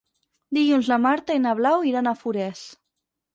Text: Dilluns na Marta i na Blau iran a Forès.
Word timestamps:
Dilluns 0.57 0.89
na 0.93 0.97
Marta 1.03 1.35
i 1.39 1.43
na 1.43 1.51
Blau 1.59 1.85
iran 1.91 2.11
a 2.13 2.15
Forès. 2.23 2.65